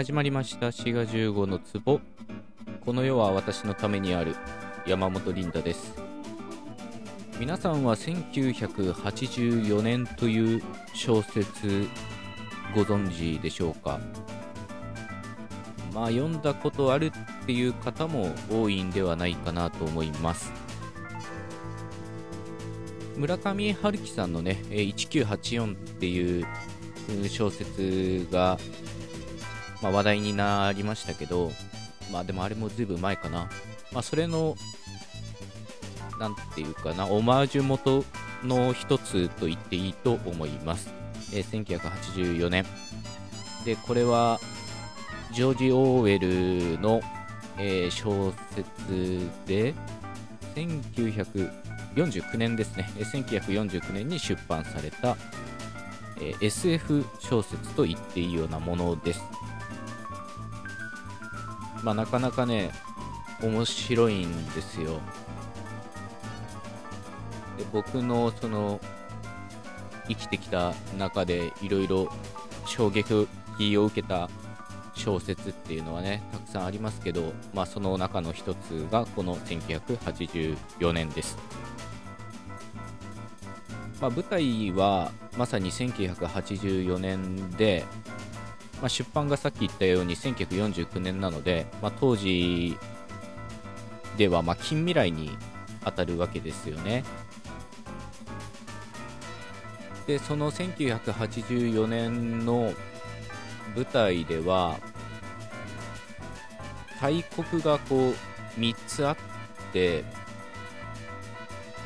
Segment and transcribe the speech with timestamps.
[0.00, 0.72] 始まりました。
[0.72, 2.00] 滋賀15の壺。
[2.86, 4.34] この世は私のためにある。
[4.86, 5.92] 山本リンダです。
[7.38, 10.62] 皆さんは1984年という
[10.94, 11.86] 小説
[12.74, 14.00] ご存知でしょうか？
[15.92, 17.12] まあ読んだことある
[17.42, 20.50] っていう方も多いんではないかなと思います。
[23.18, 26.46] 村上春樹さんのね1984っていう
[27.28, 28.58] 小説が、
[29.82, 31.52] まあ、話題になりましたけど、
[32.12, 33.48] まあでもあれもずいぶん前かな。
[33.92, 34.56] まあそれの、
[36.18, 38.04] なんていうかな、オマージュ元
[38.44, 40.92] の一つと言っていいと思います。
[41.32, 42.66] えー、1984年。
[43.64, 44.38] で、これは、
[45.32, 47.00] ジョージ・オーウェルの、
[47.56, 49.74] えー、小説で、
[50.54, 55.16] 1949年ですね、1949年に出版された、
[56.20, 59.22] え、SF 小説と言っていいようなものです。
[61.82, 62.70] まあ、なかなかね、
[63.42, 65.00] 面白いんですよ。
[67.56, 68.80] で僕のその
[70.08, 72.08] 生きてきた中でいろいろ
[72.66, 74.28] 衝撃を受けた
[74.94, 81.38] 小説っていうのはねたくさんありますけど、まあ、その中の一つがこの1984年です。
[84.00, 87.84] まあ、舞台はまさに1984年で、
[88.80, 92.76] まあ、出版がさっき言ったように1949年なので、まあ、当時
[94.16, 95.36] ではま近未来に
[95.84, 97.04] 当たるわけですよね。
[100.06, 102.72] でその1984年の
[103.76, 104.78] 舞台では
[107.00, 109.16] 大国がこう3つあっ
[109.72, 110.04] て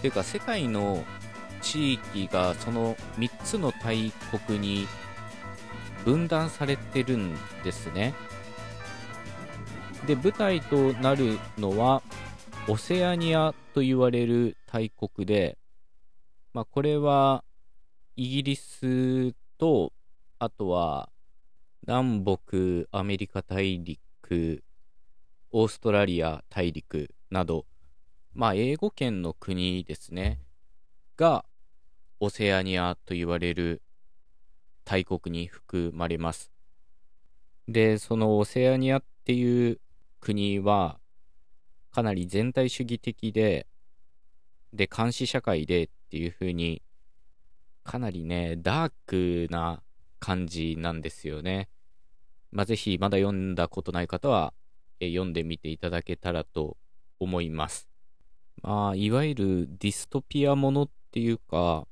[0.00, 1.04] ていうか世界の
[1.60, 4.10] 地域がその3つの大
[4.46, 4.86] 国に
[6.08, 8.14] 分断されてるんですね。
[10.06, 12.02] で、舞台となるのは、
[12.66, 15.58] オセアニアと言われる大国で、
[16.54, 17.44] まあ、これは、
[18.16, 19.92] イギリスと、
[20.38, 21.10] あとは、
[21.86, 24.64] 南北アメリカ大陸、
[25.50, 27.66] オーストラリア大陸など、
[28.32, 30.40] まあ、英語圏の国ですね。
[31.18, 31.44] が
[32.18, 33.82] オセアニアと言われる
[34.88, 36.50] 大国に含まれます。
[37.68, 39.80] で、そのオセアニアっていう
[40.18, 40.98] 国は
[41.90, 43.66] かなり全体主義的で、
[44.72, 46.80] で、監視社会でっていう風に
[47.84, 49.82] かなりね、ダークな
[50.20, 51.68] 感じなんですよね。
[52.50, 54.54] まあ、ぜひまだ読んだことない方は、
[55.00, 56.78] え読んでみていただけたらと
[57.20, 57.90] 思います。
[58.62, 61.86] まあ、いわゆるディストピアものっていうか、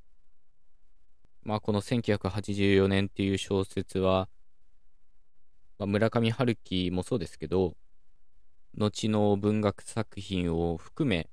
[1.46, 4.28] まあ、この1984年っていう小説は、
[5.78, 7.76] まあ、村上春樹もそうですけど、
[8.76, 11.28] 後の文学作品を含め、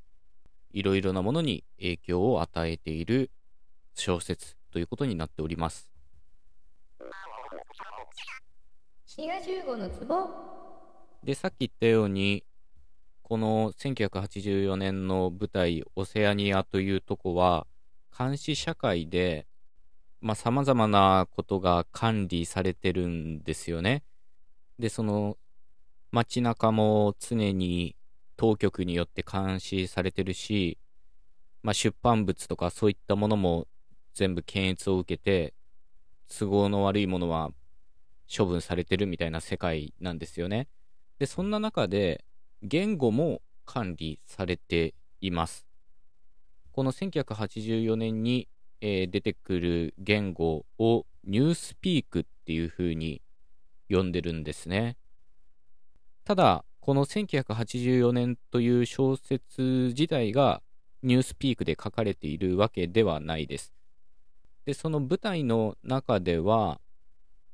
[0.72, 3.32] いろいろなものに影響を与えている
[3.96, 5.90] 小説ということになっております。
[11.24, 12.44] で、さっき言ったように、
[13.24, 17.66] この1984年の舞台、オセアニアというとこは、
[18.16, 19.48] 監視社会で、
[20.24, 24.04] まあ、様々なことが管理されてるんですよね。
[24.80, 25.38] で、その、
[26.12, 27.98] 街中も常に
[28.38, 30.78] 当局によって監視されてるし、
[31.62, 33.68] まあ、出版物とかそういったものも
[34.14, 35.54] 全部検閲を受けて、
[36.30, 37.52] 都合の悪いものは
[38.34, 40.70] 処分されてるみたいな世界なんですよね。
[41.20, 42.24] で、そんな中で、
[42.62, 45.68] 言語も管理されています。
[46.72, 48.48] この1984年に、
[48.86, 53.22] えー、出てくる言語をニュースピークっていう風に
[53.90, 54.98] 呼んでるんですね。
[56.26, 60.62] ただ、この1984年という小説自体が
[61.02, 63.74] ニュースピークで書かれているわけではないです。
[64.66, 66.82] で、その舞台の中では、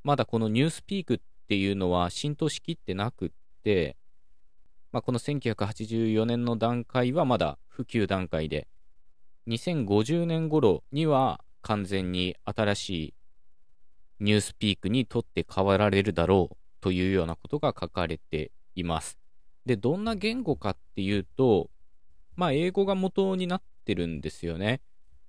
[0.02, 3.30] まだこのニュースピークっていうのは浸透しきってなくっ
[3.62, 3.96] て、
[4.90, 8.66] まあ、この1984年の段階はまだ普及段階で、
[9.50, 13.14] 2050年頃には完全に新しい
[14.20, 19.18] ニュースピークにとって変わられるだろうというようなことが書かれています。
[19.66, 21.68] で、どんな言語かっていうと、
[22.36, 24.82] まあ、英語が元になってるんですよね。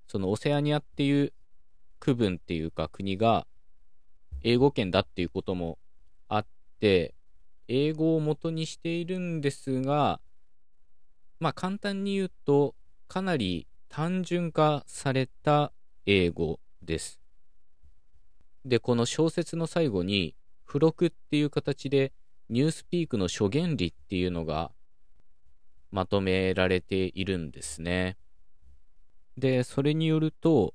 [0.08, 1.34] そのオセアニアっていう
[2.00, 3.48] 区分っていうか国が
[4.44, 5.80] 英語圏だっていうことも
[6.28, 6.46] あっ
[6.80, 7.16] て、
[7.68, 10.20] 英語を元にしているんですが、
[11.40, 12.76] まあ簡単に言うと、
[13.08, 15.74] かなり単純化された
[16.06, 17.20] 英語です。
[18.64, 20.34] で、この小説の最後に、
[20.66, 22.14] 付録っていう形で
[22.50, 24.72] ニュースピークの諸原理っていうのが
[25.92, 28.16] まとめられているんですね。
[29.38, 30.74] で、それによると、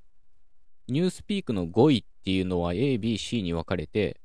[0.86, 4.20] ニュースピークの語彙っていうのは A、B、C に分かれて、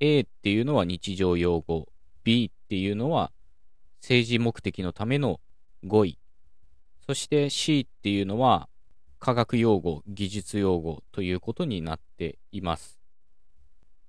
[0.00, 1.88] A っていうのは日常用語、
[2.24, 3.32] B っていうのは
[4.02, 5.40] 政治目的のための
[5.82, 6.18] 語彙、
[7.06, 8.68] そして C っていうのは
[9.18, 12.98] 科学用語、技術用語ということになっています。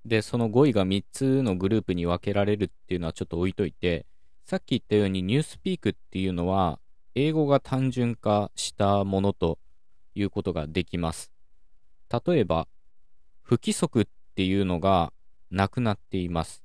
[0.06, 4.06] で、その語彙が3つのグループに分けられるっていうのはちょっと置いといて、
[4.46, 6.80] さっき言ったようにニュースピークっていうのは
[7.16, 9.58] 英語が単純化したものと
[10.14, 11.32] いうことができます。
[12.26, 12.68] 例えば、
[13.42, 14.06] 不規則っ
[14.36, 15.12] ていうのが
[15.52, 16.64] なくなっています。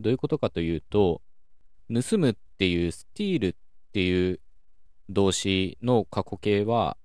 [0.00, 1.22] どういうことかというと、
[1.92, 3.54] 盗むっていうスティールっ
[3.92, 4.40] ていう
[5.08, 6.96] 動詞の過去形は、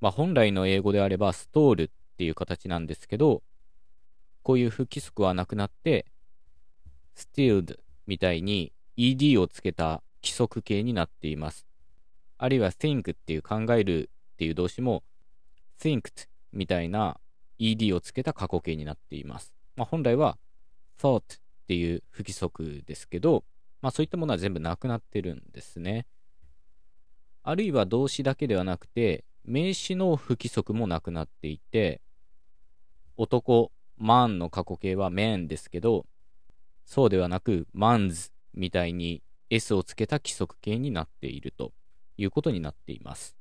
[0.00, 3.42] まあ、本来の英語であればストールっていう形なんですけど、
[4.42, 6.06] こういう不規則はなくなって、
[7.16, 11.66] stealed みたいに ed をつけた規則形になっています。
[12.38, 15.02] あるいは think っていう考えるっていう動詞も
[15.80, 17.18] thinked みたいな
[17.58, 19.52] ed をつけた過去形になっています。
[19.76, 20.38] まあ、本来は
[21.00, 21.22] thought っ
[21.66, 23.44] ていう不規則ですけど、
[23.82, 26.06] まあ、そういったものは全部なくなってるんですね。
[27.48, 32.00] あるいは動詞だけではなくて、名詞の不規則もなくなっていて、
[33.16, 36.06] 男、マンの過去形は man ですけど、
[36.84, 41.72] そうではなく mans みたいに S をつけた規則形になっていると
[42.16, 43.36] いうことになっています。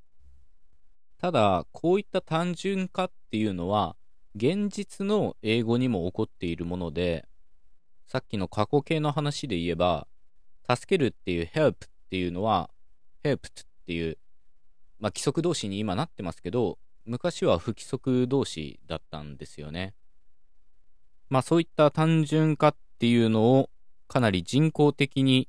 [1.18, 3.96] ただ、こういった単純化っていうのは、
[4.36, 7.28] 現実の英語にも起こっているもので、
[8.06, 10.08] さっきの過去形の話で言えば、
[10.70, 11.76] 助けるっていう help っ
[12.12, 12.70] ていうのは、
[13.24, 14.18] helped っていう、
[15.00, 19.94] まあ、規則動詞に今なってますけど、昔は不規則動詞だったんですよね。
[21.30, 23.70] まあそういった単純化っていうのを
[24.08, 25.48] かなり人工的に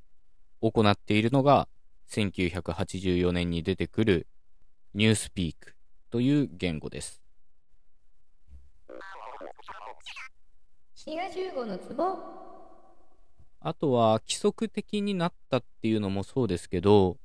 [0.61, 1.67] 行っているのが
[2.09, 4.27] 1984年に出てくる
[4.93, 5.75] ニュースピーク
[6.11, 7.23] という言語です。
[13.59, 17.17] あとは規則的になったっていうのもそうですけど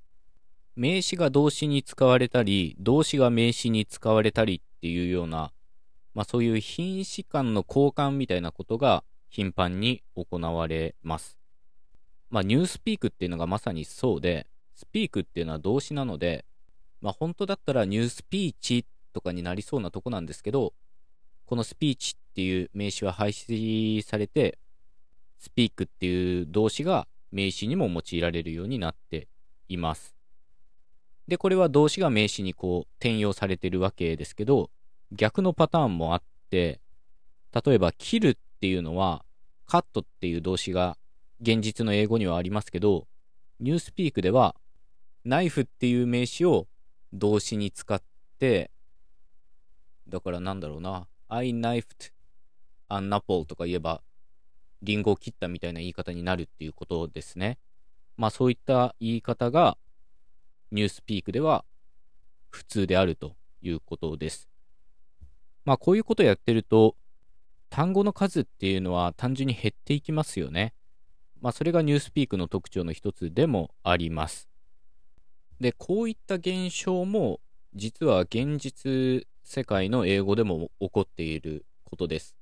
[0.74, 5.52] 名詞が動詞に使われたり動詞が名詞に使われたりっていうような、
[6.14, 11.38] まあ、そういう品詞間の交換みたいなことが頻繁に行われます。
[12.30, 16.44] まあ、ニュースピークっていうのがまさにそうで、スピークっていうのは動詞なので、
[17.00, 20.72] まあ、本当だったらニュースピーチとかになりそうなとこなんですけど、
[21.46, 24.58] このスピーチっていう名詞は廃止されて、
[25.38, 29.28] スピークっていう動詞が名詞にも用いられるようになって
[29.68, 30.21] います。
[31.28, 34.70] で、これは動詞が名詞にこう転用されてるわけですけど、
[35.12, 36.80] 逆のパターンもあって、
[37.64, 39.24] 例えば、切るっていうのは、
[39.66, 40.96] カットっていう動詞が
[41.40, 43.06] 現実の英語にはありますけど、
[43.60, 44.56] ニュースピークでは、
[45.24, 46.66] ナイフっていう名詞を
[47.12, 48.02] 動詞に使っ
[48.38, 48.70] て、
[50.08, 52.12] だからなんだろうな、I knifed
[52.88, 54.02] an apple とか言えば、
[54.82, 57.58] リンゴを切ったみたいな言い方になるっていうことですね。
[58.16, 59.76] まあそういった言い方が、
[60.72, 61.64] ニュースピークでは
[62.50, 64.48] 普通であるということです。
[65.64, 66.96] まあこういうことをやってると、
[67.70, 70.74] 単語の数っていうのは単純に減っていきますよね。
[71.40, 74.48] まあ、それがニュースピークの特徴の一つでもあります。
[75.60, 77.40] で、こういった現象も
[77.74, 82.36] 実は現実世界の英語でも起こっていることです。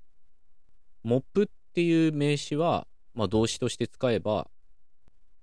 [1.02, 4.50] モップっていう名詞は、まあ、動詞として使えば、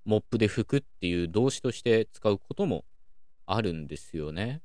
[0.08, 2.86] モップで拭くっていう動詞として使うことも
[3.44, 4.62] あるんですよね。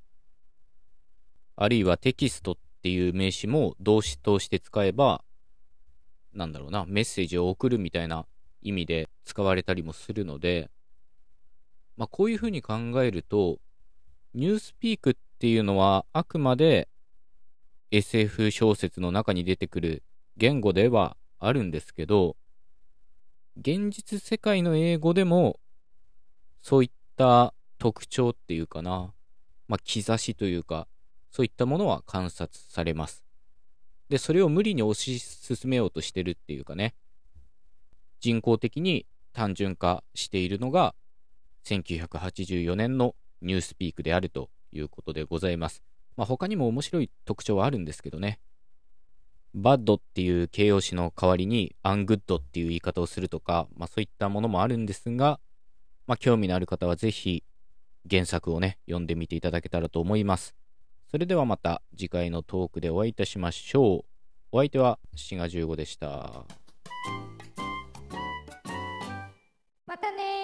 [1.57, 5.21] あるいはテキストっていう名詞も動詞として使えば、
[6.31, 8.25] なんだろうな、メッセージを送るみたいな
[8.61, 10.71] 意味で使われたりもするので、
[11.97, 13.59] まあ、こういうふうに考えると、
[14.33, 16.87] ニュースピークっていうのはあくまで
[17.91, 20.03] SF 小説の中に出てくる
[20.37, 22.37] 言語ではあるんですけど、
[23.57, 25.59] 現実世界の英語でも
[26.61, 29.13] そういった特徴っていうかな、
[29.67, 30.87] まあ、兆しというか、
[31.29, 33.23] そういったものは観察されます。
[34.09, 36.95] で、それを無理に推し進めようとしてるっていうかね、
[38.21, 40.95] 人工的に単純化しているのが、
[41.65, 45.83] 1984年のニュースピークであるということでございます。
[46.15, 48.39] まあ、他にも面白い特徴はあるんですけどね。
[49.53, 55.39] bad っていう形容詞の代わりに ungood っていう言い方をするとか、まあ、そういったものもあるんですが、
[56.07, 57.43] まあ、興味のある方はぜひ
[58.09, 60.55] 原作をね、読んでみていただけたらと思います。
[61.09, 64.05] それではまた次回のトークでお会いいたしましょう。
[64.51, 66.45] お相手は、シガ15でした。
[69.85, 70.42] またね